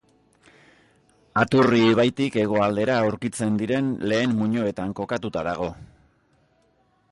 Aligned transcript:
Aturri 1.41 1.81
ibaitik 1.87 2.37
hegoaldera 2.45 2.97
aurkitzen 3.03 3.61
diren 3.61 3.93
lehen 4.13 4.35
muinoetan 4.41 4.99
kokatuta 5.01 5.47
dago. 5.53 5.71